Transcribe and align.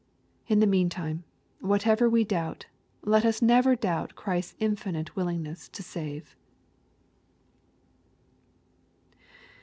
In 0.47 0.61
the 0.61 0.65
meantime, 0.65 1.25
whatever 1.59 2.09
we 2.09 2.23
doubt, 2.23 2.65
let 3.03 3.23
us 3.23 3.39
never 3.39 3.75
doubt 3.75 4.15
Christ's 4.15 4.55
infinite 4.57 5.15
willingness 5.15 5.69
to 5.69 5.83
save. 5.83 6.35